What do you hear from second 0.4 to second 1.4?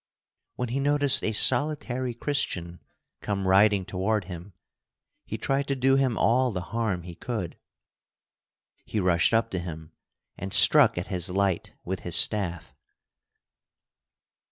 When he noticed a